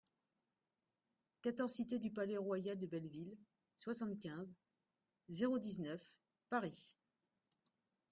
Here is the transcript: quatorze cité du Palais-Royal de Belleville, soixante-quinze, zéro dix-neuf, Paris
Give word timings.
quatorze 1.43 1.73
cité 1.75 1.99
du 1.99 2.09
Palais-Royal 2.09 2.75
de 2.79 2.87
Belleville, 2.87 3.37
soixante-quinze, 3.77 4.57
zéro 5.29 5.59
dix-neuf, 5.59 6.01
Paris 6.49 6.97